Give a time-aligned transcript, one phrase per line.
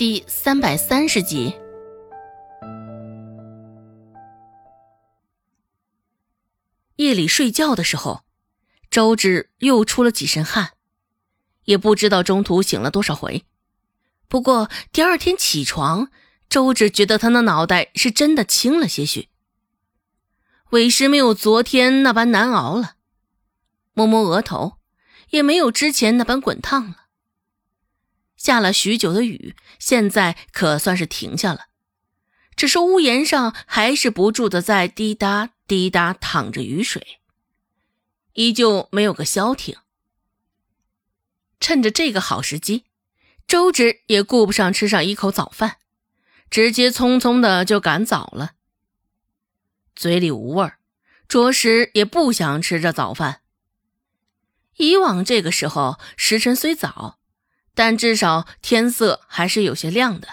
[0.00, 1.54] 第三百三十集。
[6.96, 8.24] 夜里睡觉的时候，
[8.90, 10.70] 周芷又出了几身汗，
[11.64, 13.44] 也不知道中途醒了多少回。
[14.26, 16.10] 不过第二天起床，
[16.48, 19.28] 周芷觉得他的脑袋是真的轻了些许，
[20.70, 22.94] 委实没有昨天那般难熬了。
[23.92, 24.78] 摸摸额头，
[25.28, 27.09] 也没有之前那般滚烫了。
[28.40, 31.66] 下了许久的雨，现在可算是停下了，
[32.56, 37.20] 只是屋檐上还是不住的在滴答滴答淌着雨水，
[38.32, 39.76] 依旧没有个消停。
[41.60, 42.86] 趁着这个好时机，
[43.46, 45.76] 周芷也顾不上吃上一口早饭，
[46.48, 48.52] 直接匆匆的就赶早了。
[49.94, 50.78] 嘴里无味儿，
[51.28, 53.42] 着实也不想吃这早饭。
[54.76, 57.19] 以往这个时候时辰虽早。
[57.80, 60.28] 但至少天色还是有些亮的，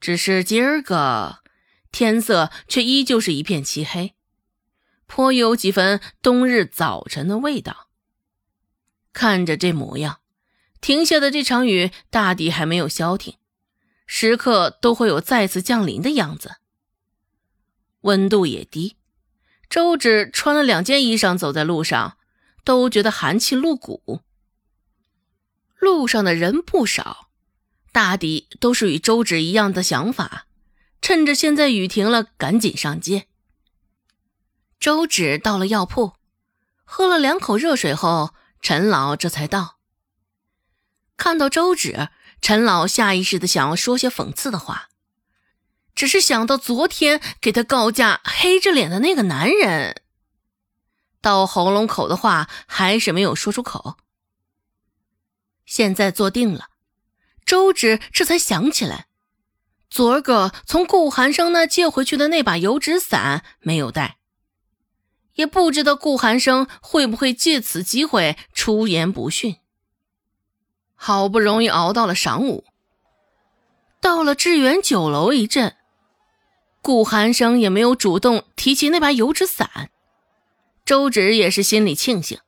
[0.00, 1.40] 只是今儿个
[1.90, 4.14] 天色却依旧是一片漆黑，
[5.06, 7.90] 颇有几分冬日早晨的味道。
[9.12, 10.20] 看着这模样，
[10.80, 13.36] 停下的这场雨大抵还没有消停，
[14.06, 16.52] 时刻都会有再次降临的样子。
[18.00, 18.96] 温度也低，
[19.68, 22.16] 周芷穿了两件衣裳走在路上，
[22.64, 24.22] 都觉得寒气露骨。
[25.82, 27.28] 路上的人不少，
[27.90, 30.46] 大抵都是与周芷一样的想法，
[31.00, 33.26] 趁着现在雨停了，赶紧上街。
[34.78, 36.12] 周芷到了药铺，
[36.84, 39.78] 喝了两口热水后，陈老这才到。
[41.16, 42.10] 看到周芷，
[42.40, 44.88] 陈老下意识的想要说些讽刺的话，
[45.96, 50.00] 只是想到昨天给他告假黑着脸的那个男人，
[51.20, 53.96] 到喉咙口的话还是没有说出口。
[55.64, 56.68] 现在坐定了，
[57.44, 59.06] 周芷这才想起来，
[59.88, 64.18] 昨儿个从顾寒生那借回去的那把油纸伞没有带，
[65.34, 69.56] 也不知道顾寒生会不会借此机会出言不逊。
[70.94, 72.64] 好不容易熬到了晌午，
[74.00, 75.76] 到了致远酒楼一阵，
[76.80, 79.90] 顾寒生也没有主动提起那把油纸伞，
[80.84, 82.38] 周芷也是心里庆幸。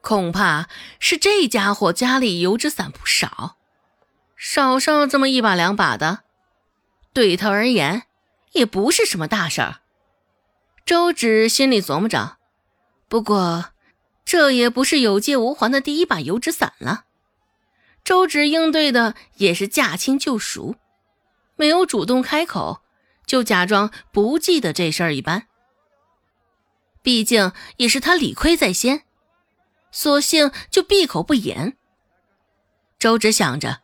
[0.00, 0.68] 恐怕
[0.98, 3.56] 是这家伙家里油纸伞不少，
[4.36, 6.20] 少上这么一把两把的，
[7.12, 8.04] 对他而言
[8.52, 9.80] 也不是什么大事儿。
[10.86, 12.38] 周芷心里琢磨着，
[13.08, 13.72] 不过
[14.24, 17.04] 这也不是有借无还的第一把油纸伞了。
[18.02, 20.76] 周芷应对的也是驾轻就熟，
[21.56, 22.82] 没有主动开口，
[23.26, 25.46] 就假装不记得这事儿一般。
[27.02, 29.04] 毕竟也是他理亏在先。
[29.92, 31.76] 索性就闭口不言。
[32.98, 33.80] 周芷想着，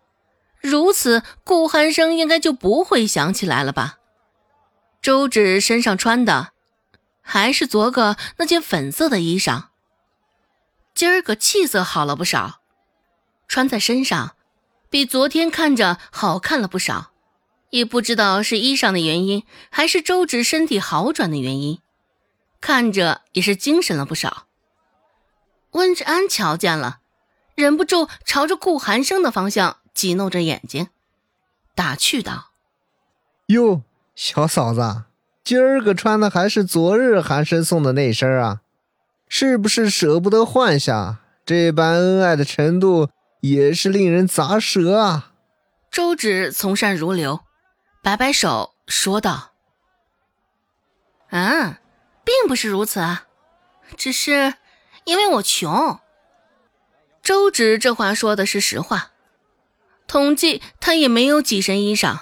[0.61, 3.99] 如此顾寒生应该就不会想起来了吧？
[5.01, 6.53] 周芷身上穿的
[7.23, 9.65] 还是昨个那件粉色的衣裳，
[10.95, 12.61] 今儿个气色好了不少，
[13.47, 14.37] 穿在身上
[14.91, 17.13] 比昨天看着好看了不少。
[17.71, 21.81] 也不知道是衣裳的原因，还是周芷身体好转的原因，
[22.61, 24.46] 看着也是精神了不少。
[25.77, 27.01] 温志安瞧见了，
[27.55, 30.89] 忍不住朝着顾寒生的方向挤弄着眼睛，
[31.75, 32.47] 打趣道
[33.49, 33.83] ：“哟，
[34.15, 35.05] 小嫂子，
[35.45, 38.63] 今儿个穿的还是昨日寒生送的那身啊？
[39.29, 41.19] 是不是舍不得换下？
[41.45, 43.11] 这般恩爱的程度
[43.41, 45.33] 也是令人咂舌啊！”
[45.93, 47.41] 周芷从善如流，
[48.03, 49.53] 摆摆手说道
[51.29, 51.77] ：“嗯，
[52.25, 53.27] 并不是如此啊，
[53.99, 54.55] 只是……”
[55.07, 56.01] 因为我穷。
[57.23, 59.13] 周芷这话说的是实话，
[60.07, 62.19] 统计他也没有几身衣裳，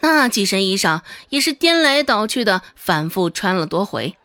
[0.00, 4.16] 那几身衣裳也是颠来倒去的反复穿了多回。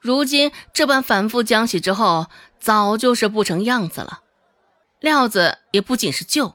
[0.00, 2.26] 如今这般反复浆洗之后，
[2.58, 4.20] 早就是不成样子了，
[5.00, 6.54] 料子也不仅是旧，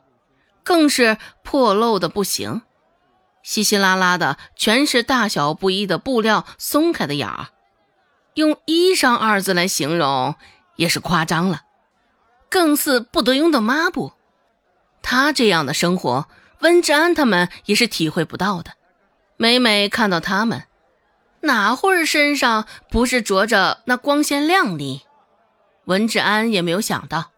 [0.63, 2.61] 更是破漏的不行，
[3.43, 7.49] 稀稀拉拉的全是大小不一的布料松开的眼儿。
[8.35, 10.35] 用“衣裳”二字来形容
[10.75, 11.63] 也是夸张了，
[12.49, 14.13] 更似不得用的抹布。
[15.01, 16.27] 他这样的生活，
[16.59, 18.73] 温志安他们也是体会不到的。
[19.37, 20.63] 每每看到他们，
[21.41, 25.01] 哪会儿身上不是着着那光鲜亮丽？
[25.85, 27.31] 温志安也没有想到，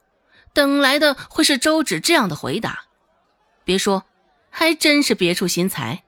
[0.53, 2.83] 等来的会是周芷这样的回答。
[3.63, 4.03] 别说，
[4.49, 6.03] 还真是别出心裁，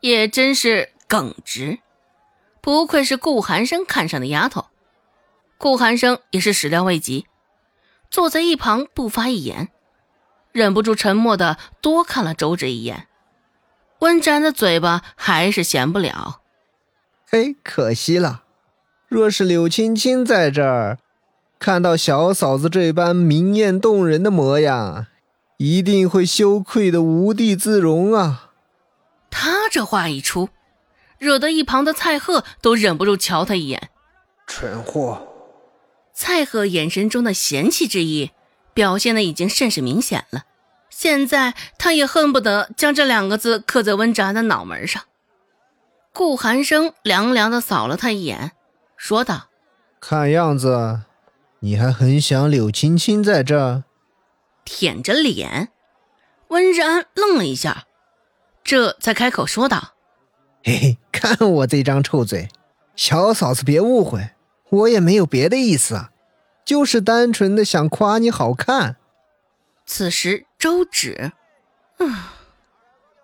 [0.00, 1.78] 也真是耿直。
[2.66, 4.66] 不愧是顾寒生看上的丫头，
[5.56, 7.24] 顾寒生也是始料未及，
[8.10, 9.68] 坐在一旁不发一言，
[10.50, 13.06] 忍不住沉默的多看了周芷一眼。
[14.00, 16.40] 温展的嘴巴还是闲不了。
[17.30, 18.42] 嘿，可惜了。
[19.06, 20.98] 若是柳青青在这儿，
[21.60, 25.06] 看到小嫂子这般明艳动人的模样，
[25.58, 28.50] 一定会羞愧的无地自容啊！
[29.30, 30.48] 他这话一出，
[31.18, 33.90] 惹得一旁的蔡贺都忍不住瞧他一眼。
[34.46, 35.26] 蠢货！
[36.12, 38.30] 蔡贺眼神中的嫌弃之意，
[38.72, 40.44] 表现的已经甚是明显了。
[40.88, 45.02] 现在他也恨不得将这两个字刻在温展的脑门上。
[46.12, 48.52] 顾寒生凉凉的扫了他一眼，
[48.96, 49.48] 说道
[50.00, 51.02] ：“看样子，
[51.60, 53.84] 你还很想柳青青在这。”
[54.64, 55.68] 舔着脸，
[56.48, 57.84] 温之安愣了一下，
[58.64, 59.92] 这才开口说道
[60.66, 62.48] ：“嘿嘿，看我这张臭嘴，
[62.96, 64.30] 小嫂子别误会，
[64.70, 66.10] 我也没有别的意思啊，
[66.64, 68.96] 就是单纯的想夸你好看。”
[69.86, 71.30] 此时，周芷，
[71.98, 72.16] 嗯，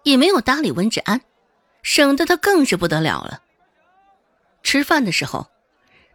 [0.04, 1.22] 也没有搭理温志安，
[1.82, 3.42] 省得他更是不得了了。
[4.62, 5.48] 吃饭的时候，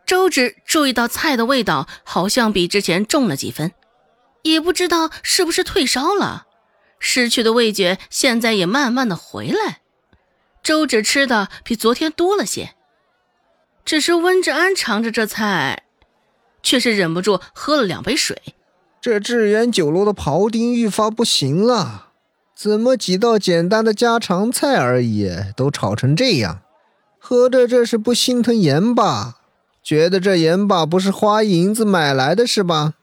[0.05, 3.73] 周芷注意到菜的味道好像比之前重了几分，
[4.43, 6.47] 也不知道是不是退烧了，
[6.99, 9.81] 失去的味觉现在也慢慢的回来。
[10.67, 12.71] 周芷吃的比昨天多了些，
[13.85, 15.83] 只是温志安尝着这菜，
[16.61, 18.37] 却是忍不住喝了两杯水。
[18.99, 22.09] 这致远酒楼的庖丁愈发不行了，
[22.53, 26.61] 怎么几道简单的家常菜而已，都炒成这样？
[27.17, 29.37] 合着这是不心疼盐吧，
[29.81, 32.95] 觉得这盐巴不是花银子买来的是吧？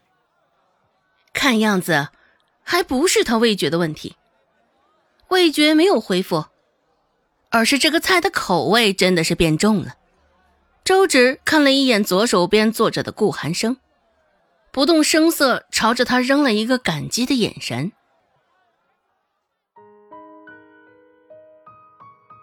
[1.32, 2.08] 看样子，
[2.62, 4.16] 还不是他味觉的问题，
[5.28, 6.44] 味觉没有恢复，
[7.54, 9.94] 而是这个菜的口味真的是变重了。
[10.84, 13.76] 周芷看了一眼左手边坐着的顾寒生。
[14.72, 17.92] 不动声色朝着他扔了一个感激的眼神。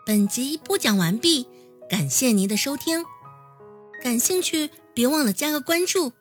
[0.06, 1.46] 本集播讲完毕，
[1.90, 3.04] 感谢您的收听。
[4.02, 6.14] 感兴趣别忘了加个关注，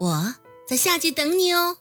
[0.00, 0.34] 我
[0.66, 1.76] 在下集等你哦。